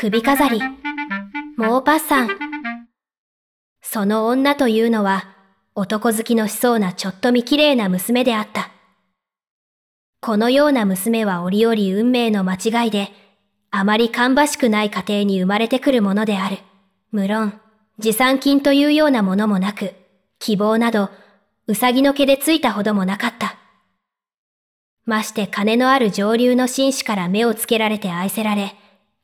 [0.00, 0.60] 首飾り、
[1.56, 2.28] モーパッサン。
[3.82, 5.24] その女というのは、
[5.74, 8.70] 男好きのしそうなちょっと見綺麗な娘であった。
[10.20, 13.10] このような娘は折々運命の間違いで、
[13.72, 16.58] あまり芳しくない家庭に生まれてくるものである。
[17.10, 17.60] 無論、
[17.98, 19.94] 持参金というようなものもなく、
[20.38, 21.10] 希望など、
[21.66, 23.56] うさぎの毛でついたほどもなかった。
[25.06, 28.76] まして金のある上流の紳士から目をつけられて愛せられ、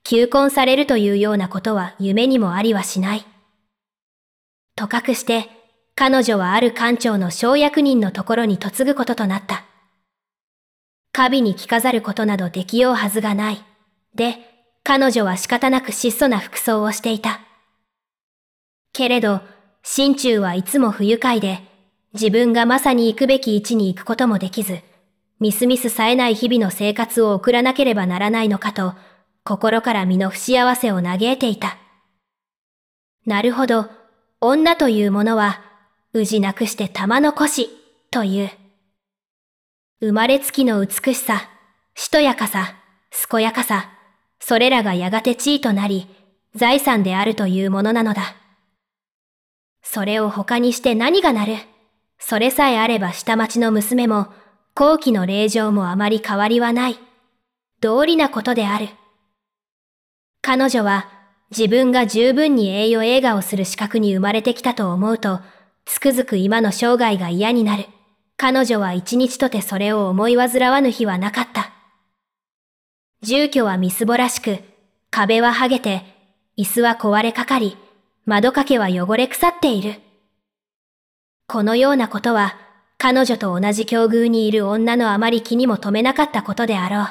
[0.04, 3.24] 求婚されるというようなことは夢にもありはしない。
[4.76, 5.48] とかくして、
[5.96, 9.64] 彼女はある官庁の小役人のところに嫁ぐこととなった。
[11.12, 13.64] カビに着飾ることなどできようはずがない。
[14.14, 14.36] で、
[14.82, 17.40] 彼女は仕方なく質素な服装をしていた。
[18.92, 19.40] けれど、
[19.82, 21.60] 心中はいつも不愉快で、
[22.12, 24.80] 自分がまさに行くべき位置に行くこともできず、
[25.40, 28.94] みすみす冴えない日々の生活を送らなければならないのかと、
[29.46, 31.76] 心から身の不幸せを嘆いていた。
[33.26, 33.90] なるほど、
[34.40, 35.60] 女というものは、
[36.14, 37.68] うじなくして玉の腰、
[38.10, 38.50] という。
[40.00, 41.48] 生まれつきの美しさ、
[41.94, 42.74] しとやかさ、
[43.30, 43.90] 健やかさ、
[44.40, 46.08] それらがやがて地位となり、
[46.54, 48.36] 財産であるというものなのだ。
[49.82, 51.56] それを他にして何がなる？
[52.18, 54.28] それさえあれば下町の娘も、
[54.74, 56.98] 後期の令状もあまり変わりはない。
[57.80, 58.88] 道理なことである。
[60.46, 61.08] 彼女は
[61.50, 65.40] 自分が十分に栄誉映画をする資格に生まれてきたと思うと、
[65.86, 67.86] つくづく今の生涯が嫌になる。
[68.36, 71.72] 彼女は一日とてそれを思い煩わぬ日はなかった。
[73.22, 74.58] 住居はみすぼらしく、
[75.10, 76.02] 壁は剥げて、
[76.58, 77.78] 椅子は壊れかかり、
[78.26, 79.94] 窓掛けは汚れ腐っている。
[81.46, 82.58] このようなことは、
[82.98, 87.08] 彼女と同じ境遇にいる女のあまり気にも留めなかったことであろう。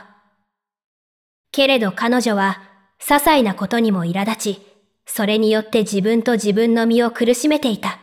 [1.51, 2.72] けれど彼女は、
[3.05, 4.61] 些細なことにも苛立ち、
[5.05, 7.99] それによって自分と自分の身を苦しめていた。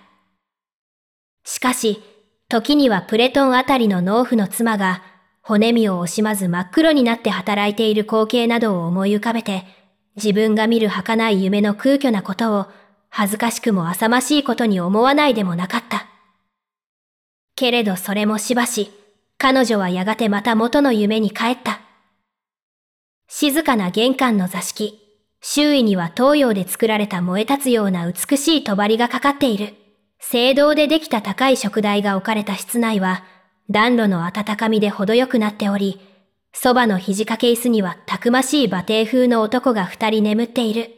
[1.42, 2.02] しかし、
[2.50, 5.02] 時にはプレトンあたりの農夫の妻が、
[5.40, 9.64] 骨身を惜しまず真っ黒になって働いている光景などを思い浮かべて、
[10.16, 12.66] 自分が見る儚い夢の空虚なことを、
[13.08, 16.08] 恥ずかしくも浅ましいことに思わないでもなかった。
[17.56, 18.90] けれどそれもしばし、
[19.38, 21.80] 彼女はやがてまた元の夢に帰った。
[23.32, 24.98] 静かな玄関の座敷、
[25.40, 29.74] 周囲には東洋で作られた燃え立つような美しい帳がかかっている。
[30.20, 33.22] 青銅でできた高い食台が置かれた室内は、
[33.70, 36.00] 暖炉の温かみで程よくなっており、
[36.52, 40.90] そばの肘掛け椅子にはたくましい馬蹄風の男が二人眠っている。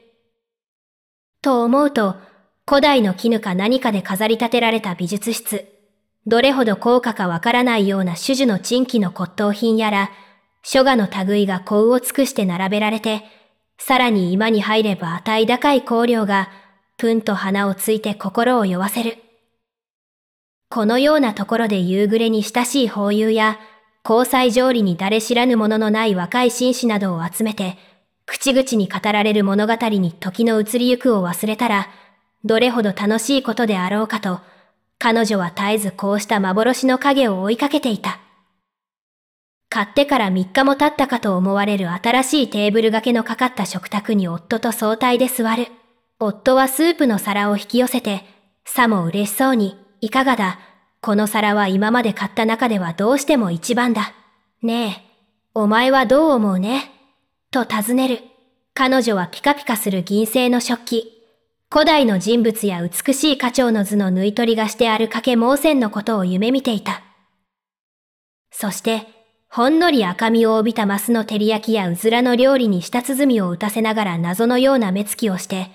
[1.43, 2.17] と思うと、
[2.67, 5.69] 古代の絹か何かで飾り立てられた美術室、
[6.27, 10.11] どれほど高価かわからないような種々の珍奇の骨董品やら、
[10.65, 13.23] 書画の類が香を尽くして並べられて、
[13.79, 16.51] さらに今に入れば値高い香料が、
[16.99, 19.19] ぷんと鼻をついて心を酔わせる。
[20.69, 23.59] このようなところで夕暮れに親しい法友や、
[24.09, 27.77] 交際条理に誰知らぬもののない若い紳士などを集めて、
[28.25, 31.89] 口々に語られる物語に時の移りゆくを忘れたら、
[32.45, 34.41] どれほど楽しいことであろうかと、
[34.99, 38.21] 彼女は絶えずこうした幻の影を追いかけていた。
[39.73, 45.69] 買ってから3日も経ったかと思われる新しいテーブル掛けのかかった食卓に夫と相対で座る。
[46.21, 48.23] 夫はスープの皿を引き寄せて、
[48.67, 50.59] さも嬉しそうに、いかがだ、
[51.01, 54.13] この皿は今まで買った中ではどうしても一番だ。
[54.61, 55.11] ねえ、
[55.55, 56.91] お前はどう思うね？
[57.51, 58.21] と尋ねる。
[58.75, 61.13] 彼女はピカピカする銀製の食器。
[61.73, 67.03] 古代の人物や美しい花鳥の図の縫い取りがしてある掛け毛線のことを夢見ていた。
[68.51, 69.22] そして、
[69.55, 75.71] ほんのり赤みを帯びたマスの照り焼きやうずらの料理に舌鼓を打たせながら謎のような目つきをして、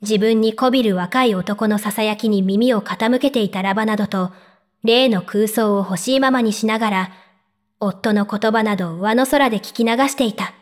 [0.00, 4.30] 自分にこびる若い男の囁きに耳を傾けていたラバなどと、
[4.84, 7.10] 例の空想を欲しいままにしながら、
[7.80, 10.54] 夫の言葉など上の空で聞き流していた。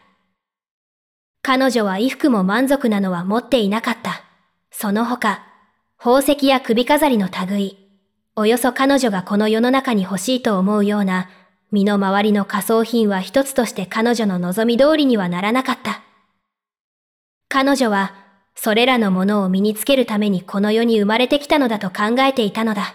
[1.43, 4.25] 彼女は衣服も満足なのは持っていなかった。
[4.71, 5.45] その他、
[5.99, 7.77] 宝石や首飾りの類、
[8.37, 11.29] およそ彼女がこの世の中に欲しいと思うような、
[11.75, 16.03] 身の回りの仮装品は一つとして彼女の望み通りにはならなかった。
[17.49, 18.15] 彼女は、
[18.55, 22.95] それらのものを身につけるためにこの世に生まれてきたのだと考えていたのだ。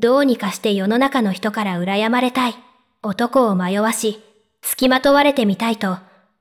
[0.00, 2.56] どうにかして世の中の人から羨まれたい、
[3.00, 4.18] 男を迷わし、
[4.62, 5.98] 付きまとわれてみたいと、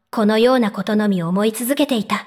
[0.10, 2.26] このようなことのみ思い続けていた。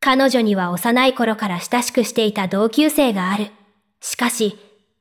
[0.00, 3.48] 彼女には幼い頃から親しくしていた同級生がある。
[4.00, 4.56] しかし、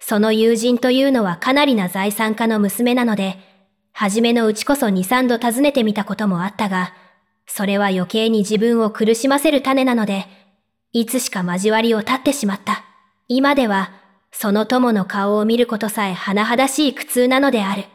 [0.07, 3.39] その友人というのはかなりな財産家の娘なので、
[3.91, 6.93] 初めのうちこそ二三度訪ねてみたこともあったが、
[7.47, 10.27] それは余計に自分を苦しませる種なので、
[10.91, 12.85] いつしか交わりを絶ってしまった。
[13.27, 13.93] 今では、
[14.31, 17.85] その友の顔を見ることさえ甚だしい苦痛なのである。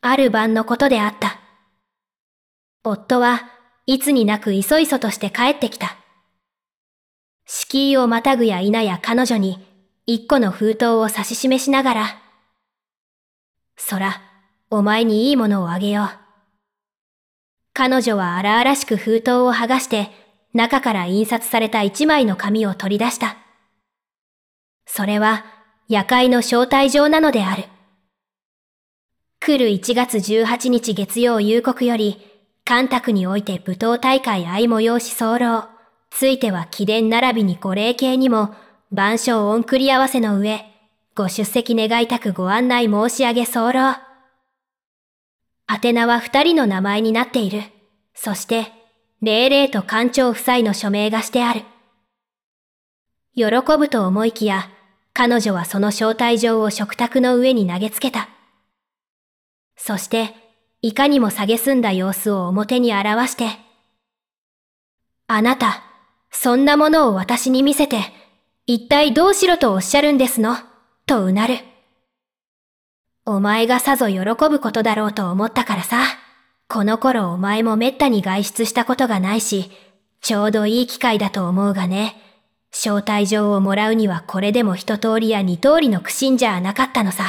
[0.00, 1.38] ある晩のことであった。
[2.82, 3.48] 夫は
[3.86, 5.96] いつになくいそいそとして帰ってきた。
[7.46, 9.64] 敷居をまたぐや否や彼女に
[10.06, 12.18] 一個の封筒を指し示しながら、
[13.76, 14.22] そら、
[14.70, 16.08] お前にいいものをあげよう。
[17.72, 20.10] 彼女は荒々しく封筒を剥がして、
[20.52, 23.36] 中から印刷された一枚の紙を取り出した。
[24.86, 25.44] それは、
[25.88, 27.64] 夜会の招待状なのである。
[29.40, 32.18] 来る1月18日月曜夕刻より、
[32.64, 35.73] 関卓において舞踏大会愛催し候。
[36.16, 38.54] ついては貴殿並びにご霊系にも、
[38.92, 40.64] 万象音繰り合わせの上、
[41.16, 43.72] ご出席願いたくご案内申し上げ候。
[45.68, 47.62] 宛名は二人の名前になっている。
[48.14, 48.70] そして、
[49.22, 51.62] 霊霊と館長夫妻の署名がしてある。
[53.34, 53.46] 喜
[53.76, 54.70] ぶと思いきや、
[55.14, 58.28] 彼女はその招待状を食卓の上に投げつけた。
[59.76, 60.32] そして、
[60.80, 63.48] いかにも蔑んだ様子を表に表して、
[65.26, 65.82] あなた、
[66.36, 68.02] そんなものを私に見せて、
[68.66, 70.56] 一体どうしろとおっしゃるんですの？
[71.06, 71.58] とうなる。
[73.24, 76.02] お前がさぞ喜ぶことだろうと思ったからさ。
[76.68, 79.70] この頃お前もめったに外出したことがないし、
[80.20, 82.20] ちょうどいい機会だと思うがね。
[82.72, 87.24] 招待状をもらうにはこれでも一通りや二通りの苦心じゃなかったのさ。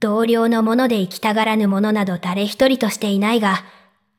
[0.00, 3.64] 同僚のもので行きたがらぬものなど誰一人としていないが、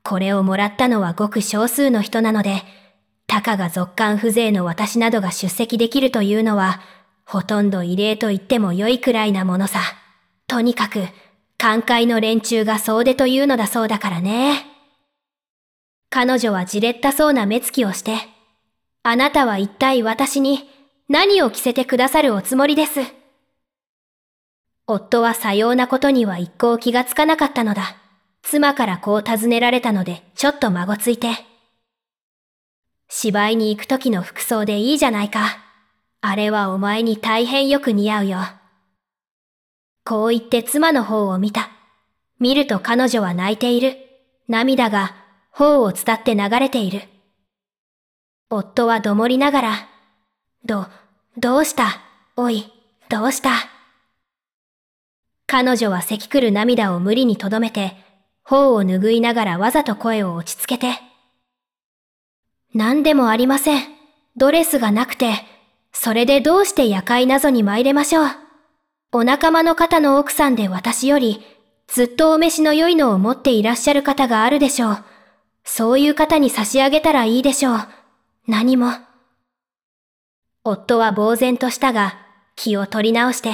[0.04, 2.63] これをもらったのはごく少数の人なので、
[3.29, 6.81] たかが続艦風情の私などが出席できるというのは、
[7.25, 9.79] ほとんど異例と言っても良いくらいなものさ。
[10.47, 11.03] とにかく、
[11.59, 14.65] 寛解の連中が総出というのだそうだからね。
[16.09, 18.17] 彼女はじれったそうな目つきをして、
[19.03, 20.67] あなたは一体私に
[21.07, 22.99] 何を着せてくださるおつもりです？
[24.87, 27.95] 夫はさようなことには一向気がつかなかったのだ。
[28.41, 31.27] 妻からこう尋ねられたので、ちょっと孫ついて。
[33.11, 35.57] 芝居に行く時の服装でいいじゃないか。
[36.21, 38.39] あれはお前に大変よく似合うよ。
[40.06, 41.71] こう言って妻の方を見た。
[42.39, 43.97] 見ると彼女は泣いている。
[44.47, 45.15] 涙が
[45.51, 47.01] 頬を伝って流れている。
[48.50, 49.89] 夫はどもりながら、
[50.63, 50.88] ど、
[51.38, 52.01] どうした？
[52.35, 52.71] おい、
[53.09, 53.50] どうした？
[55.47, 57.97] 彼女は咳くる涙を無理にとどめて、
[58.44, 61.08] 頬を拭いながらわざと声を落ち着けて。
[62.74, 63.83] 何でもありません。
[64.38, 65.33] ドレスがなくて、
[65.92, 68.30] それでどうして夜会なぞに参れましょう。
[69.12, 71.42] お仲間の方の奥さんで私より、
[71.88, 75.04] ずっとお召しの良いのを持っていらっしゃる方があるでしょう。
[75.63, 77.80] そういう方に差し上げたらいいでしょう。
[78.48, 78.92] 何も。
[80.63, 82.19] 夫は呆然としたが、
[82.56, 83.50] 気を取り直して。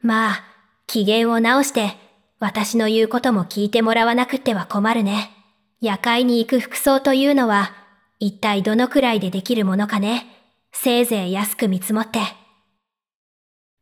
[0.00, 0.44] まあ、
[0.86, 1.96] 機嫌を直して、
[2.38, 5.33] 私の言うことも聞いてもらわなくっては困るね。
[5.80, 7.72] 夜会に行く服装というのは、
[8.18, 10.26] 一体どのくらいでできるものかね。
[10.72, 12.20] せいぜい安く見積もって。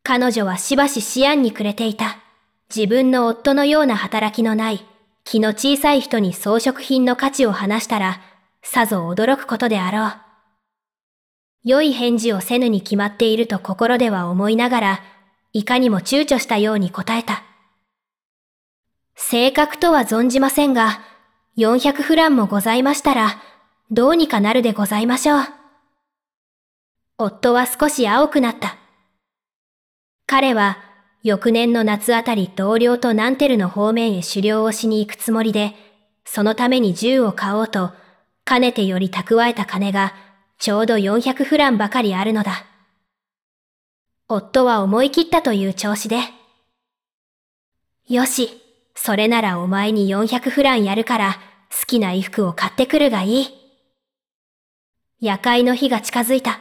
[0.02, 2.18] 彼女はしばし思案にくれていた。
[2.74, 4.84] 自分の夫のような働きのない、
[5.24, 8.20] 気の小さい人に装飾品の価値を話したら、
[8.62, 10.14] さぞ驚くことであろう。
[11.64, 15.00] 良い返事をせぬに決まっていると心では思いながら、
[15.52, 17.44] いかにも躊躇したように答えた。
[19.14, 21.00] 正確とは存じませんが、
[21.58, 23.42] 400フランもございましたら、
[23.90, 25.44] どうにかなるでございましょう。
[27.18, 28.78] 夫は少し青くなった。
[30.26, 30.78] 彼は
[31.22, 35.74] 翌年の夏あたり同僚とナンテルの方面へ狩猟をしに行くつもりで、
[36.24, 37.90] そのために銃を買おうと、
[38.46, 40.14] かねてより蓄えた金が
[40.58, 42.64] ちょうど400フランばかりあるのだ。
[44.26, 46.16] 夫は思い切ったという調子で、
[48.08, 48.61] よし、
[49.04, 51.40] それならお前に400フランやるから
[51.72, 53.46] 好きな衣服を買ってくるがいい。
[55.20, 56.60] 夜会の日が近づいた。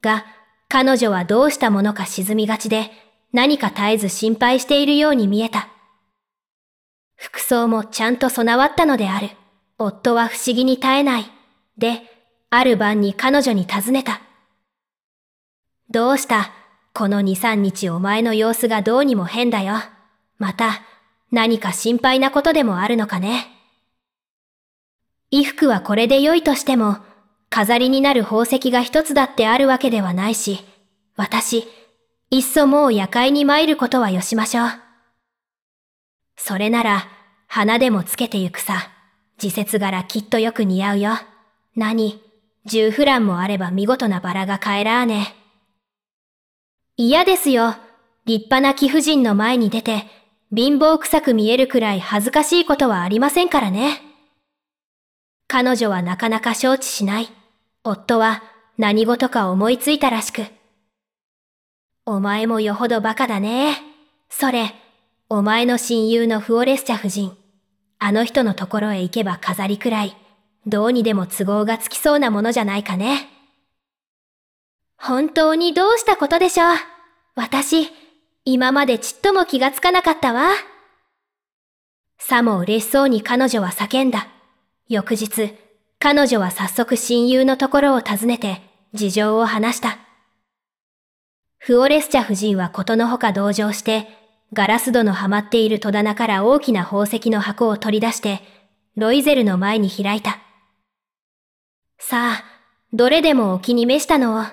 [0.00, 0.24] が、
[0.68, 2.92] 彼女はどうしたものか沈みがちで、
[3.32, 5.68] 何か絶えず心配しているように見えた。
[7.16, 9.30] 服装もちゃんと備わったのである。
[9.76, 11.24] 夫は不思議に絶えない。
[11.76, 12.02] で、
[12.50, 14.20] ある晩に彼女に尋ねた。
[15.90, 16.52] どうした？
[16.94, 19.74] この二三日お前の様子がどうにも変だよ。
[20.38, 20.82] また、
[21.30, 23.46] 何か心配なことでもあるのかね。
[25.30, 26.98] 衣服はこれで良いとしても、
[27.50, 30.60] 飾りになる宝石が一つだってあるわけではないし、
[31.16, 31.68] 私、
[32.30, 34.68] いっそもう夜会に参ることはよしましょう。
[36.36, 37.08] それなら、
[37.46, 38.90] 花でもつけてゆくさ。
[39.36, 41.12] 時節柄きっとよく似合うよ。
[41.74, 42.20] 何
[42.66, 45.34] 十フランもあれば見事なバラが買えらあね。
[46.96, 47.74] 嫌ですよ。
[48.26, 50.04] 立派な貴婦人の前に出て、
[50.52, 54.02] 貧乏臭く見えるくらい恥ずかしいことはありませんからね。
[55.46, 57.28] 彼女はなかなか承知しない。
[57.84, 58.42] 夫は
[58.76, 60.42] 何事か思いついたらしく。
[62.04, 63.76] お前もよほど馬鹿だね。
[64.28, 64.74] それ、
[65.28, 67.36] お前の親友のフオレスチャ夫人。
[68.00, 70.16] あの人のところへ行けば飾りくらい、
[70.66, 73.28] どうにでも都合がつきそうなものじゃないかね。
[74.96, 76.76] 本当にどうしたことでしょう。
[77.36, 77.88] 私、
[78.44, 80.50] 今までちっとも気がつかなかったわ。
[82.18, 84.28] さも嬉しそうに彼女は叫んだ。
[84.88, 85.54] 翌日、
[85.98, 88.62] 彼女は早速親友のところを訪ねて
[88.94, 89.98] 事情を話した。
[91.58, 94.08] フオレスチャ夫人はことのほか同情して、
[94.54, 98.40] ガラス戸のはまっている戸棚から大きな宝石の箱を取り出して、
[98.96, 100.38] ロイゼルの前に開いた。
[101.98, 102.44] さあ、
[102.94, 104.44] どれでもお気に召したのを。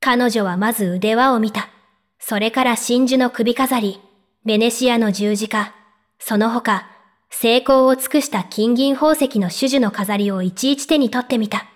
[0.00, 1.68] 彼女はまず腕輪を見た。
[2.18, 4.00] それから真珠の首飾り、
[4.44, 5.74] ベネシアの十字架、
[6.18, 6.88] その他、
[7.30, 11.66] 成功を尽くした金銀宝石の種々の飾りをいちいち手に取ってみた。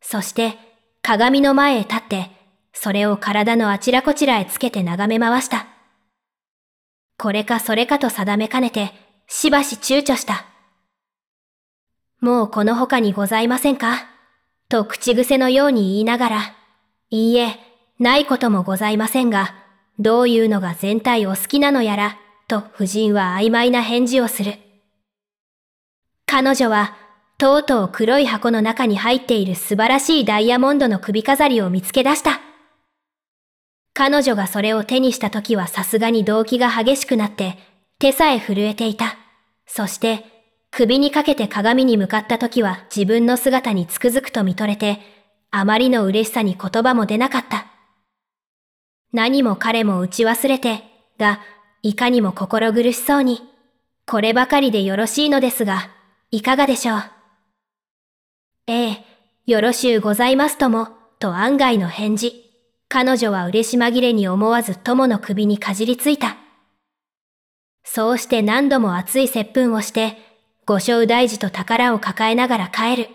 [0.00, 0.58] そして、
[1.02, 2.30] 鏡の前へ立って、
[2.72, 5.66] それを体のあちらこちらへつけて眺め回した。
[7.18, 8.92] これかそれかと定めかねて、
[9.28, 10.46] しばし躊躇した。
[12.20, 14.06] もうこの他にございませんか？
[14.68, 16.54] と口癖のように言いながら、
[17.10, 17.58] いいえ、
[17.98, 19.54] ないこともございませんが、
[19.98, 22.18] どういうのが全体お好きなのやら、
[22.48, 24.54] と夫人は曖昧な返事をする。
[26.26, 26.96] 彼女は、
[27.38, 32.40] とうとう黒い箱の中に入っている素晴らしいダイヤモンドの首飾りを見つけ出した。
[33.94, 37.58] 彼女がそれを手にした時はさすがに動機が激しくなって
[37.98, 39.16] 手さえ震えていた。
[39.66, 40.24] そして
[40.70, 45.00] 首にかけて鏡に向かった時は自分の姿につくづくと見とれて
[45.50, 47.71] あまりの嬉しさに言葉も出なかった。
[49.12, 50.84] 何も彼も打ち忘れて、
[51.18, 51.40] が、
[51.82, 53.42] いかにも心苦しそうに、
[54.06, 55.90] こればかりでよろしいのですが、
[56.30, 57.02] いかがでしょう？
[58.68, 59.04] ええ、
[59.46, 60.88] よろしゅうございますとも、
[61.18, 62.50] と案外の返事。
[62.88, 66.36] 彼女は嬉し紛れに思わず友の首にかじりついた。
[67.84, 70.16] そうして何度も熱い接吻をして、
[70.64, 73.08] 五章大事と宝を抱えながら帰る。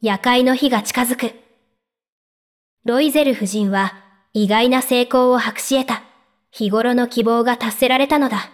[0.00, 1.43] 夜会の日が近づく。
[2.86, 3.94] ロイゼル夫人は
[4.34, 6.02] 意外な成功を博し得た。
[6.50, 8.50] 日頃の希望が達せられたのだ。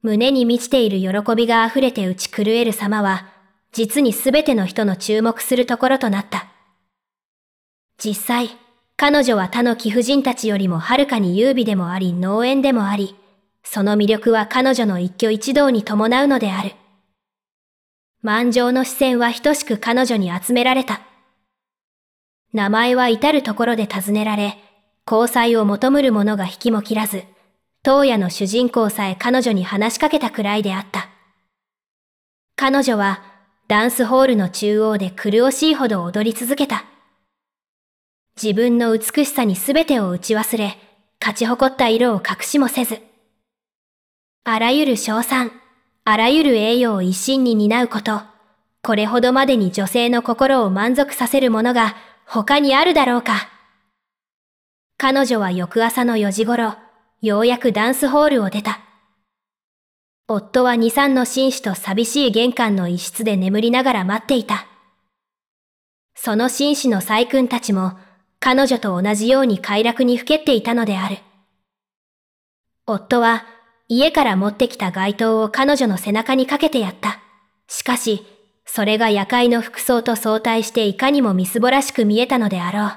[0.00, 3.28] 胸に満ちている喜びが溢れて打ち狂える様は、
[3.72, 6.48] 実にすべての人の注目するところとなった。
[8.02, 8.50] 実際、
[8.96, 13.16] 彼女は他の貴婦人たちよりもはるかに優美でもあり農園でもあり、
[13.64, 16.72] その魅力は彼女の一挙一動に伴うのである。
[18.22, 21.07] 満場の視線は等しく彼女に集められた。
[22.52, 24.58] 名前は至るところで尋ねられ、
[25.10, 27.24] 交際を求むる者が引きも切らず、
[27.82, 31.08] 当夜の主人公さえ彼女に話しかけたくらいであった。
[32.56, 33.22] 彼女は
[33.68, 36.84] ダンスホールの中央で苦しいほど踊り続けた。
[38.42, 40.78] 自分の美しさに全てを打ち忘れ、
[41.20, 43.02] 勝ち誇った色を隠しもせず。
[44.44, 45.52] あらゆる賞賛、
[46.04, 48.22] あらゆる栄誉を一心に担うこと、
[48.82, 51.96] これほどまでに女性の心を満足させるものが
[52.30, 53.48] 他にあるだろうか。
[54.98, 56.74] 彼女は翌朝の4時頃、
[57.22, 58.80] ようやくダンスホールを出た。
[60.28, 64.66] 夫は二三の紳士と寂しい玄関の一室で眠りながら待っていた。
[66.14, 67.94] その紳士の細君たちも
[68.40, 71.16] 彼女と同じように快楽にふけっていたのである。
[72.84, 73.46] 夫は
[73.88, 77.20] 家から持ってきた街灯を彼女の背中にかけてやった。
[77.68, 78.26] しかし、
[78.70, 82.92] それが夜会の服装と相対していかにもみすぼらしく見えたのであろう。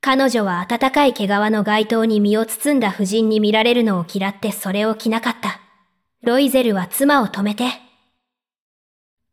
[0.00, 5.60] 彼女は暖かい毛皮の街灯に身を包んだ婦人に見られるのを嫌ってそれを着なかった。
[6.22, 7.64] ロイゼルは妻を止めて。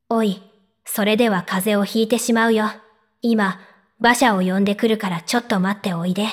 [0.10, 0.43] おい、
[0.83, 2.65] それでは風邪をひいてしまうよ。
[3.21, 3.62] 今、
[4.00, 6.27] 馬車を呼んでくるからちょっと待っておいで。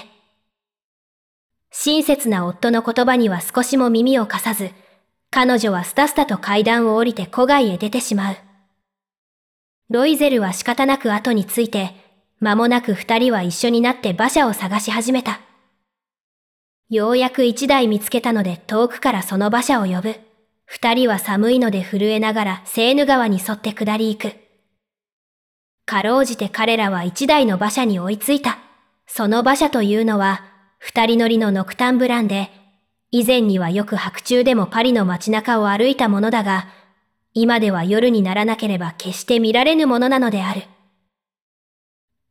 [1.71, 4.73] 親切な夫の言葉には少しも耳を貸さず、
[5.31, 8.48] 彼女はスタスタと階段を降りて戸外へ出てしまう。
[9.91, 11.95] ロイゼルは仕方なく後について、
[12.41, 15.41] 間もなく二人は一緒になって馬車を探し始めた。
[16.91, 20.17] ようやく一台見つけたので遠くからその馬車を呼ぶ。
[20.67, 24.37] 二人は寒いので震えながらセーヌ川に沿って下り行く。
[25.87, 28.59] かろうじて彼らは一台の馬車に追いついた。
[29.07, 30.45] その馬車というのは、
[30.79, 32.51] 二人乗りのノクタンブランで、
[33.11, 36.69] 以前にはよく白昼でもパリの街中を歩いたものだが、
[37.41, 40.63] 今では夜にならなければ決して見られぬものなのである。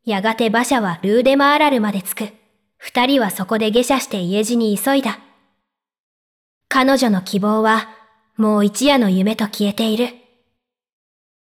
[0.03, 2.33] やがて馬車はルーデマーラルまで着く。
[2.77, 5.19] 二人はそこで下車して家路に急いだ。
[6.67, 7.87] 彼女の希望は、
[8.35, 10.09] もう一夜の夢と消えている。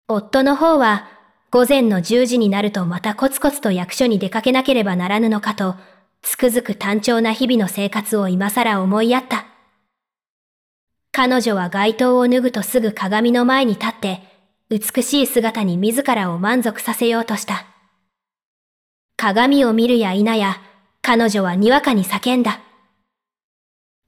[0.08, 1.08] 夫の方は、
[1.52, 5.76] 午前の十時になるとまたコツコツと役所に出かけなければならぬのかと、
[6.22, 9.46] つくづく単調な日々の生活を今更思いやった。
[11.16, 14.20] 彼女は街灯を脱ぐとすぐ鏡の前に立って、
[14.68, 17.66] 美しい姿に自らを満足させようとした。
[19.16, 20.60] 鏡を見るや否や、
[21.02, 22.58] 彼女はにわかに叫んだ。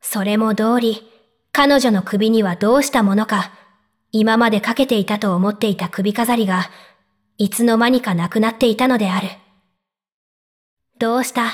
[0.00, 1.08] それも通り、
[1.52, 3.52] 彼女の首にはどうしたものか、
[4.10, 6.70] 今までかけていたと思っていた首飾りが、
[7.38, 9.28] いつの間にかなくなっていたのである。
[10.98, 11.52] どうした？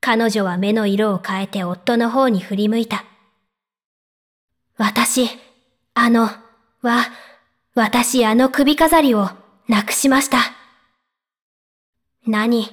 [0.00, 3.04] 彼女は目の色を変えて夫の方に振り向いた。
[4.78, 5.28] 私、
[5.94, 6.30] あの、
[6.82, 7.04] は、
[7.74, 9.28] 私あの首飾りを
[9.66, 10.38] なくしました。
[12.26, 12.68] 何、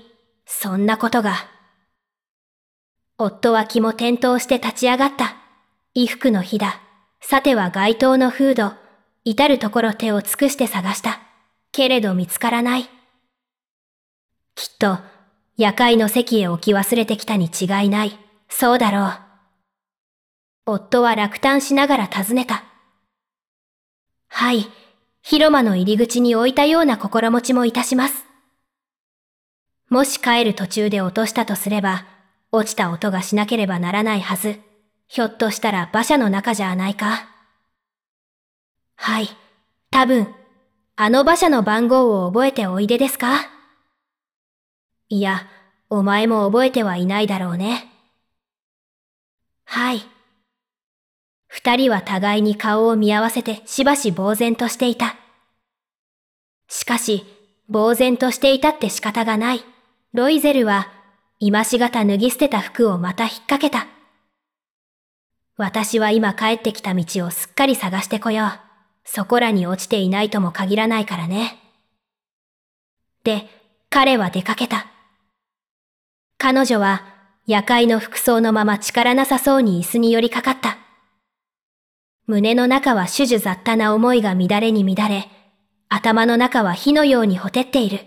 [0.45, 1.33] そんなことが。
[3.17, 5.35] 夫は気も転倒して立ち上がった。
[5.95, 6.79] 衣服の火だ。
[7.21, 8.73] さては街灯のフード。
[9.23, 11.19] 至るところ手を尽くして探した。
[11.71, 12.83] けれど見つからない。
[14.53, 14.99] きっと、
[15.57, 18.19] 夜会の席へ置き忘れてきたに違いない。
[18.47, 19.24] そうだろう。
[20.65, 22.63] 夫は落胆しながら尋ねた。
[24.27, 24.67] はい、
[25.21, 28.25] 広間の入り口に置いたような心持ちもいたします。
[29.89, 32.05] もし帰る途中で落としたとすれば、
[32.51, 34.59] 落ちた音がしなければならないはず。
[35.07, 37.29] ひょっとしたら馬車の中じゃないか。
[38.95, 39.29] はい、
[39.91, 40.33] 多分、
[40.95, 43.51] あの馬車の番号を覚えておいでですか
[45.09, 45.47] いや、
[45.91, 47.87] お前も覚えてはいないだろうね。
[49.65, 50.14] はい。
[51.55, 55.15] 二人は互いに顔を見合わせてしばし呆然としていた。
[56.67, 57.23] しかし、
[57.71, 59.63] 呆然としていたって仕方がない。
[60.11, 60.91] ロイゼルは
[61.39, 63.87] 今しがた脱ぎ捨てた服をまた引っ掛けた。
[65.55, 68.59] 私は今帰ってきた道をすっかり探してこよう。
[69.05, 71.57] そこらに落ちていないとも限らないからね。
[73.23, 73.47] で、
[73.89, 74.87] 彼は出かけた。
[76.37, 77.05] 彼女は
[77.47, 80.79] 夜会の服装のまま力なさそうに椅子に寄りかかった。
[82.27, 85.29] 胸の中は種々雑多な思いが乱れに乱れ、
[85.89, 87.99] 頭の中は火のようにほてっている。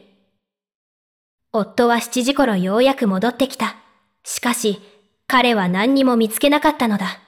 [1.53, 3.77] 夫は七時頃ようやく戻ってきた。
[4.25, 4.81] しかし、
[5.29, 7.21] 彼は何にも見つけなかったのだ。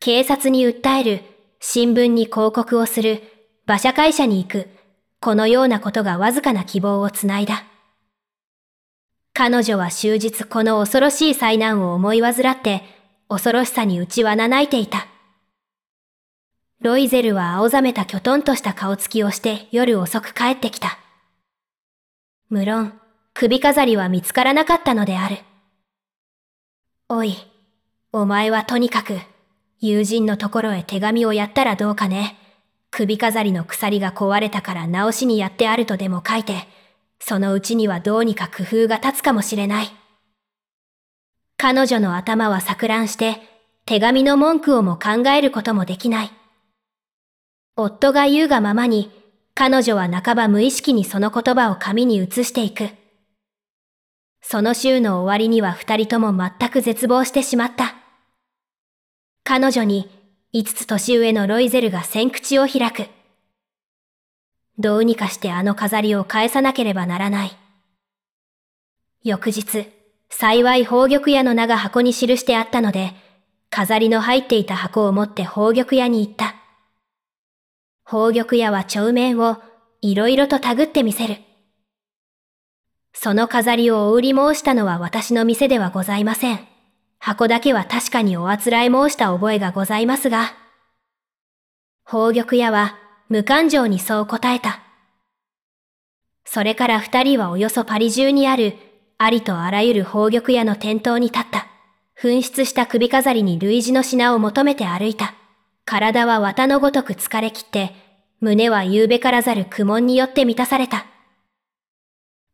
[0.00, 1.22] 警察に訴える、
[1.60, 3.22] 新聞に広告をする、
[3.66, 4.68] 馬車会社に行く、
[5.18, 7.64] このようなことがわずかな希望をつないだ。
[9.32, 12.82] 彼女は終日この恐ろしい災難を思い患って、
[13.30, 15.06] 恐ろしさに打ちはなないていた。
[16.82, 20.98] ロイゼルは青ざめたきょとんとした顔つきをして夜遅く帰ってきた。
[22.50, 23.00] 無論、
[23.34, 25.36] 首飾りは見つからなかったのである。
[27.08, 27.36] おい、
[28.12, 29.20] お前はとにかく、
[29.78, 32.36] 友人のところへ手紙をやったらどうかね。
[32.90, 36.66] 首飾りの鎖が壊れたから直しにやってあるとでも書いて、
[37.20, 39.86] そのうちにはどうにか工夫が立つかもしれない。
[41.56, 43.36] 彼女の頭は錯乱して、
[43.86, 46.41] 手紙の文句をも考えることもできない。
[47.76, 49.10] 夫が言うがままに、
[49.54, 52.90] 彼女は半ば無意識にその言葉を紙に移していく。
[54.42, 57.94] その週の終わりには二人とも全く絶望してしまった。
[59.44, 60.10] 彼女に
[60.52, 63.06] 五つ年上のロイゼルが先口を開く。
[64.78, 67.56] どうにかしてあの飾りを返さなければならない。
[69.24, 69.86] 翌日、
[70.28, 73.12] 幸い宝玉屋の名が箱に記してあったので、
[73.70, 76.51] 飾りの入っていた箱を持って宝玉屋に行った。
[78.12, 79.56] 宝玉屋は帳面を
[80.02, 81.36] いろいろとたぐってみせる。
[83.14, 86.60] その飾りをお売り申したのは私の店ではございません。
[87.18, 90.52] 箱だけは確かにおあつらい申した覚えがございますが、
[92.04, 92.98] 宝玉屋は
[93.30, 94.82] 無感情にそう答えた。
[96.44, 98.76] それから二人はおよそパリ中にある
[99.16, 101.66] ありとあらゆる宝玉屋の店頭に立った。
[102.20, 105.34] 紛失した首飾りに類似の品を求めて歩いた。
[105.84, 107.92] 体は綿のごとく疲れ切って、
[108.40, 111.06] 胸は夕べからざる苦悶によって満たされた。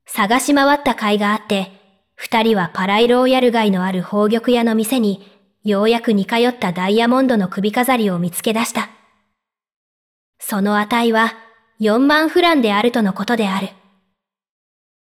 [0.07, 1.73] 探し回った甲斐があって、
[2.15, 5.31] 二人はパライローヤル街のある宝玉屋の店に、
[5.65, 8.91] ようやく似通ったダイヤモンドの首飾りを見つけ出した。
[10.39, 11.35] その値は
[11.79, 13.69] 四万フランであるとのことである。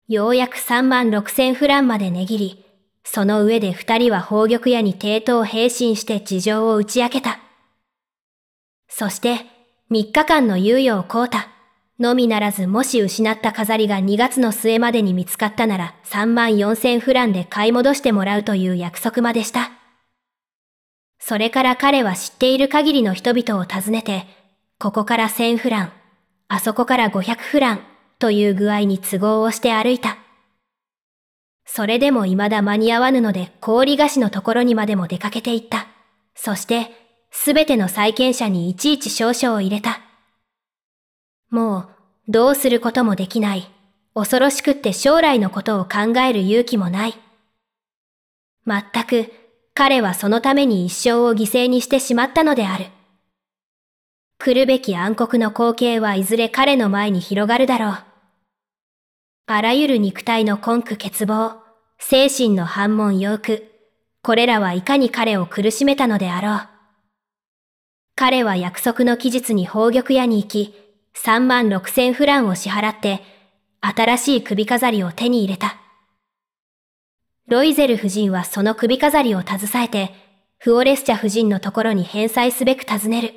[0.08, 2.64] ようやく三万六千フランまで値切り、
[3.04, 7.45] その上で二人は宝玉屋に抵当並進して事情を打ち明けた。
[8.88, 9.46] そして、
[9.88, 11.48] 三日間の猶予をこうた。
[11.98, 19.70] のみならずもし失った飾りが2月の末までに見つかったなら3万4千フランで買い戻してもらうという約束までした。
[21.18, 24.26] それから彼は知っている限りの人々を訪ねて、
[24.78, 25.92] ここから1000フラン、
[26.48, 27.80] あそこから500フラン
[28.18, 30.18] という具合に都合をして歩いた。
[31.64, 35.88] それでも未だ間に合わぬので氷菓子のところにまでも出かけていった。
[36.34, 40.00] そして、すべての債権者にいちいち証書を入れた。
[41.50, 41.88] もう、
[42.28, 43.70] どうすることもできない。
[44.14, 47.14] 恐ろしくって将来のことを考える勇気もない。
[48.64, 49.30] まったく、
[49.74, 52.86] 彼はそのために一生を犠牲にしてしまったのである。
[54.38, 57.96] 来るべき暗黒の光景はいずれ彼の前に広がるだろう。
[59.46, 61.56] あらゆる肉体の根拠欠乏、
[61.98, 63.62] 精神の反問要求、
[64.22, 66.75] これらはいかに彼を苦しめたのであろう。
[68.18, 70.74] 彼は約束の期日に宝玉屋に行き、
[71.22, 73.20] 3万6千フランを支払って、
[73.82, 75.76] 新しい首飾りを手に入れた。
[77.46, 80.14] ロイゼル夫人はその首飾りを携えて、
[80.56, 83.34] フオレスチャ夫人のところに返済すべく尋ねる。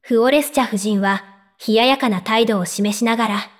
[0.00, 1.22] フオレスチャ夫人は、
[1.68, 3.50] 冷ややかな態度を示しながら、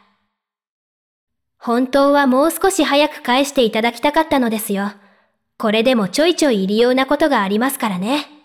[1.59, 4.93] 本当はもう少し早く返していただきたかったのですよ。
[5.59, 8.36] これでもちょいちょい入りようなことがありますからね。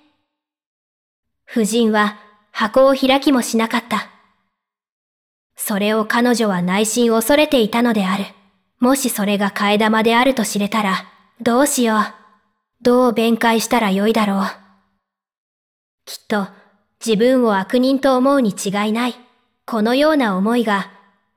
[1.51, 2.17] 夫人は
[2.51, 4.09] 箱を開きもしなかった。
[5.57, 8.23] それを彼女は内心恐れていたのである。
[8.79, 11.05] もしそれが替え玉であると知れたら、
[11.41, 11.99] どうしよう。
[12.81, 14.45] どう弁解したらよいだろう。
[16.05, 16.47] きっと、
[17.05, 19.15] 自分を悪人と思うに違いない。
[19.65, 20.89] このような思いが、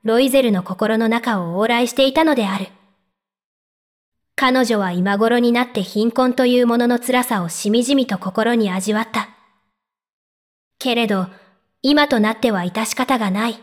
[0.03, 2.67] ロイゼルの心の中を往来していたのである。
[4.37, 9.34] 彼女は今頃になって貧困というものの辛さをしみじみと心に味わった。
[10.79, 11.27] けれど、
[11.81, 13.59] 今となっては致し方がない。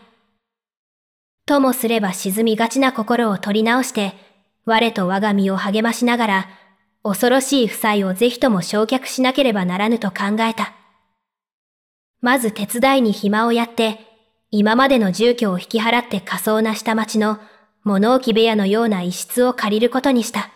[1.45, 4.13] ともすれば沈みがちな心を取り直して、
[4.65, 6.49] 我と我が身を励ましながら、
[7.03, 10.73] 恐ろしい負債をぜひとも焼却しなければならぬと考えた。
[12.21, 13.99] まず手伝いに暇をやって、
[14.49, 17.39] 今までの住居を引き払って仮想な下町の
[17.83, 20.49] 物置部屋のような一室を借りることにした。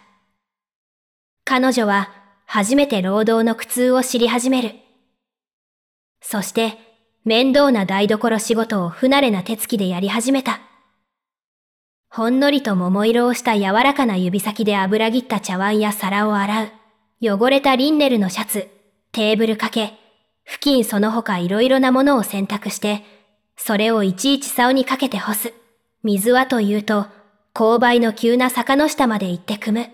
[1.43, 2.10] 彼女は
[2.46, 4.87] 初めて労働の苦痛を知り始める。
[6.21, 6.77] そして、
[7.23, 10.62] 面倒な台所仕事を不慣れな手つきでやり始めた。
[12.10, 16.67] ほんのりと桃色をした柔らかな指先で油切った茶碗や皿を洗う。
[17.21, 18.69] 汚れたリンネルのシャツ、
[19.12, 19.97] テーブル掛け、
[20.45, 23.03] 付近その他いろいろなものを選択して、
[23.58, 25.53] それをいちいち竿にかけて干す。
[26.03, 27.08] 水はというと、
[27.53, 29.89] 勾配の急な坂の下まで行って汲む。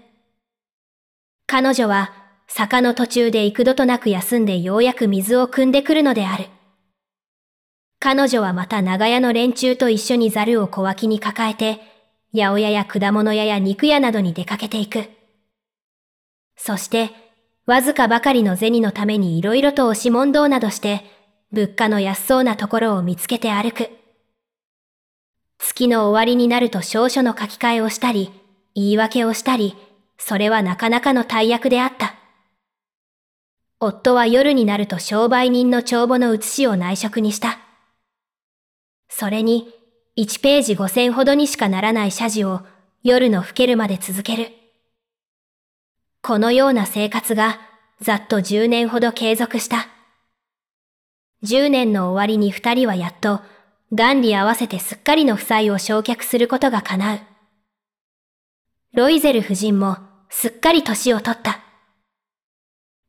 [1.48, 2.14] 彼女は
[2.48, 6.46] 坂の途中で幾度となく休んでようやく水を汲んでくるのである。
[8.00, 11.80] 彼女はまた長屋の連中と一緒にザルを小脇に抱えて、
[12.34, 15.06] 八百屋や果物屋や肉屋などに出かけていく。
[16.58, 17.12] そして、
[17.66, 21.06] わずかばかりの銭のために色々と押し問答などして、
[21.52, 23.90] 物価の安そうなところを見つけて歩く。
[25.60, 28.32] 月の終わりになると証書の書き換えをしたり、
[28.76, 29.78] 言い訳をしたり、
[30.18, 32.16] それはなかなかの大役であった。
[33.86, 37.60] 夫は夜になると商売人の帳簿の写しを内職にした。
[39.10, 39.74] それに、
[40.18, 42.62] 1ページ5千ほどにしかならない謝辞を
[43.04, 44.52] 夜の更けるまで続ける。
[46.22, 47.60] このような生活が
[48.00, 49.88] ざっと10年ほど継続した。
[51.44, 53.42] 10年の終わりに二人はやっと、
[53.92, 57.20] 元利合わせてすっかりの負債を焼却することが叶う。
[58.94, 59.98] ロイゼル夫人も
[60.30, 61.63] すっかり年を取った。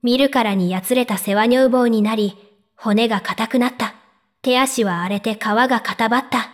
[0.04, 2.36] 見るからにやつれた世話女房になり、
[2.76, 3.94] 骨が硬くなった。
[4.42, 6.50] 手足は荒れて皮が固ばった。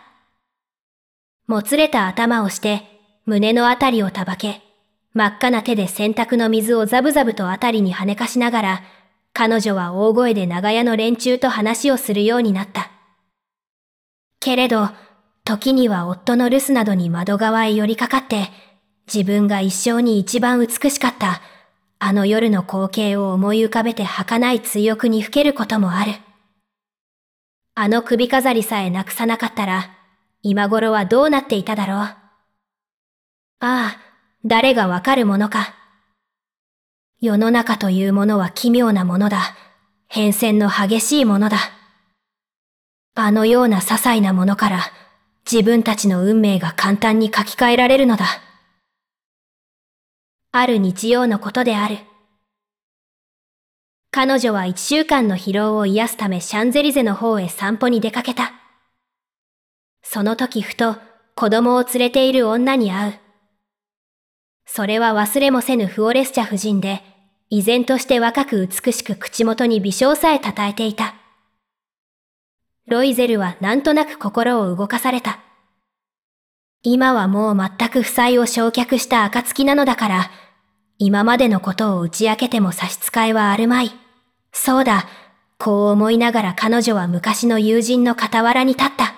[1.49, 2.83] もつれた頭をして、
[3.27, 4.63] 胸のあたりをたばけ、
[5.15, 8.83] 真っ赤な手で洗濯の水をザブザブとあたりに跳ねかしながら、
[9.33, 12.93] 彼女は大声で長屋の連中と話をするようになった。
[14.39, 14.91] けれど、
[15.43, 18.49] 時には夫の留守などに窓側へ寄りかかって、
[19.13, 21.43] 自分が一生に一番美しかった、
[22.03, 26.15] あの夜の光景を思い浮かべて儚い追憶にふけることもある。
[27.75, 29.91] あの首飾りさえなくさなかったら、
[30.43, 31.99] 今頃はどうなっていただろう。
[31.99, 32.17] あ
[33.61, 33.99] あ、
[34.47, 35.75] 誰がわかるものか。
[37.21, 39.55] 世の中というものは奇妙なものだ。
[40.09, 41.59] 変遷の激しいものだ。
[43.15, 44.81] あのような些細なものから
[45.51, 48.25] 自分たちの運命が簡単に書き換えられるのだ。
[50.53, 51.99] ある日曜のことである。
[54.11, 58.53] 彼女は一週間の疲労を癒すためシャンゼリゼの方へ散歩に出かけた。
[60.03, 60.97] その時ふと
[61.37, 63.15] 子供を連れている女に会う。
[64.67, 67.05] それは忘れもせぬフオレスチャ夫人で、
[67.49, 71.15] 依然として若く美しく口元に微笑さえたたえていた。
[72.89, 75.39] ロイゼルはなんとなく心を動かされた。
[76.83, 80.31] 今はもう全く負債を焼却した暁なのだから、
[80.99, 83.90] 今までのことを打ち明けても差し支えはあるまい。
[84.53, 85.07] そうだ、
[85.59, 89.14] こう思いながら彼女は昔の友人の傍らに立った。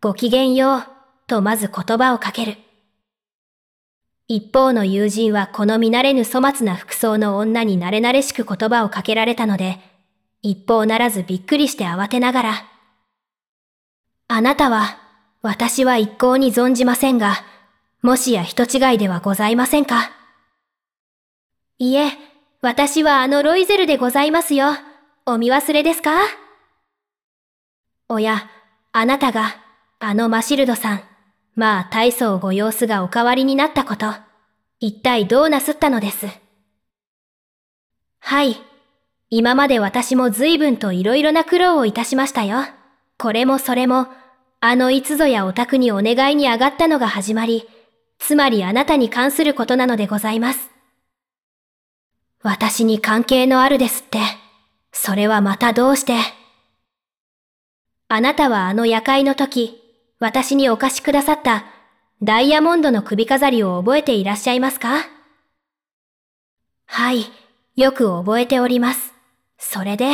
[0.00, 0.84] ごきげんよう、
[1.26, 2.56] とまず言葉をかける。
[4.26, 9.78] 一方の友人はこの見慣れぬ粗末な服装の女に慣れ慣れしく言葉をかけられたので、
[10.40, 12.64] 一方ならずびっくりして慌てながら、
[14.28, 15.09] あなたは、
[15.42, 17.36] 私は一向に存じませんが、
[18.02, 20.10] もしや人違いではございませんか？
[21.78, 22.10] いえ、
[22.60, 24.66] 私はあのロイゼルでございますよ。
[25.24, 26.10] お見忘れですか？
[28.10, 28.50] おや、
[28.92, 29.56] あなたが、
[29.98, 31.02] あのマシルドさん、
[31.54, 34.12] まあ大層ご様子がお変わりになったこと、
[34.78, 36.26] 一体どうなすったのです？
[38.18, 38.60] はい。
[39.30, 42.58] 今まで私も随分と色々な苦労をいたしましたよ。
[43.16, 44.08] これもそれも、
[44.62, 47.66] あのいつぞやお宅にお願いに上がったのが始まり、
[48.18, 50.68] つまりあなたに関することなのでございます。
[52.42, 54.18] 私に関係のあるですって、
[54.92, 56.12] それはまたどうして？
[58.08, 59.80] あなたはあの夜会の時、
[60.18, 61.64] 私にお貸しくださった
[62.20, 65.06] ダイヤモンドの首飾りを覚えていらっしゃいますか？
[66.84, 67.24] はい、
[67.76, 69.14] よく覚えております。
[69.56, 70.10] それで？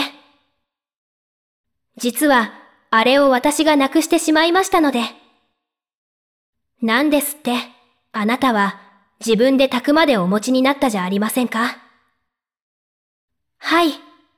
[1.96, 2.52] 実は、
[2.90, 5.00] あれを私がなくしてしまいましたので。
[6.82, 7.54] なんですって、
[8.12, 8.80] あなたは
[9.24, 11.78] 自分で炊くまでお持ちになったじゃありませんか。
[13.58, 13.94] はい、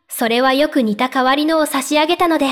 [0.09, 2.47] それはよく似た代わりのを差し上げたので。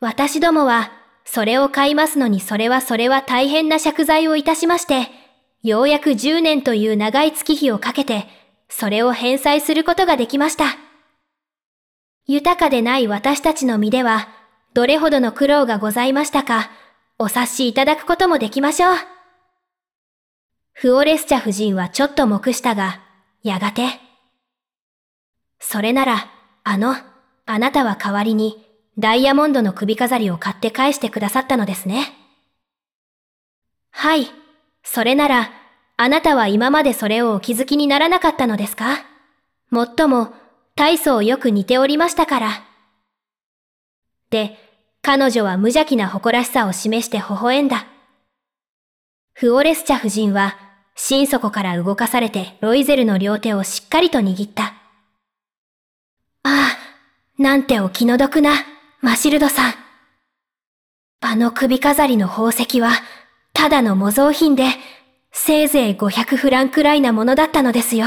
[0.00, 0.92] 私どもは、
[1.24, 5.10] それを買いますのにそれはそれは大変な借財をいたしまして、
[5.62, 8.26] ようやく10年という長い月日をかけて、
[8.68, 10.87] それを返済することができました。
[12.28, 14.28] 豊かでない私たちの身では、
[14.74, 16.70] どれほどの苦労がございましたか、
[17.18, 18.96] お察しいただくこともできましょう。
[20.74, 23.00] フオレスチャ夫人はちょっと目したが、
[23.42, 23.98] やがて、
[25.58, 26.30] それなら、
[26.64, 26.96] あの、
[27.46, 28.62] あなたは代わりに、
[28.98, 32.12] ダイヤモンドの首飾りを買って返してくださったのですね。
[33.90, 34.26] はい。
[34.82, 35.50] それなら、
[35.96, 38.98] あなたは今までそれをお気づきにならなかったのですか？
[39.70, 40.34] もっとも、
[40.78, 42.62] 大層よく似ておりましたから。
[44.30, 44.56] で、
[45.02, 47.88] 彼女は無邪気な誇らしさを示して微笑んだ。
[49.32, 50.56] フオレスチャ夫人は、
[50.94, 54.66] 心底から動かされてロイゼルの両手をしっかりと握った。
[54.66, 54.72] あ
[56.44, 58.52] あ、なんてお気の毒な。
[59.00, 59.74] マシルドさん。
[61.22, 62.92] あの首飾りの宝石は、
[63.52, 64.62] ただの模造品で、
[65.32, 68.06] せいぜい500フランくらいなものだったのですよ。